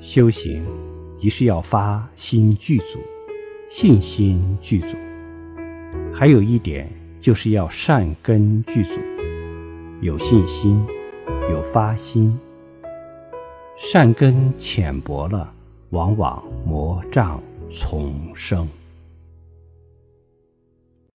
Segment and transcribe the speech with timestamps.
[0.00, 0.64] 修行
[1.20, 2.98] 一是要发心具足
[3.68, 4.96] 信心具足
[6.12, 6.90] 还有一点
[7.20, 9.00] 就是要善根具足
[10.00, 10.84] 有信心
[11.50, 12.38] 有发心。
[13.78, 15.52] 善根浅薄了
[15.90, 17.40] 往往魔障
[17.70, 18.68] 丛生。